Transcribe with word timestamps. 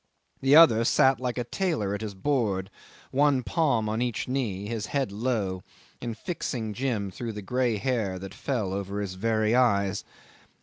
The 0.41 0.55
other 0.55 0.83
sat 0.83 1.19
like 1.19 1.37
a 1.37 1.43
tailor 1.43 1.93
at 1.93 2.01
his 2.01 2.15
board, 2.15 2.71
one 3.11 3.43
palm 3.43 3.87
on 3.87 4.01
each 4.01 4.27
knee, 4.27 4.65
his 4.65 4.87
head 4.87 5.11
low, 5.11 5.61
and 6.01 6.17
fixing 6.17 6.73
Jim 6.73 7.11
through 7.11 7.33
the 7.33 7.43
grey 7.43 7.77
hair 7.77 8.17
that 8.17 8.33
fell 8.33 8.73
over 8.73 8.99
his 8.99 9.13
very 9.13 9.53
eyes. 9.53 10.03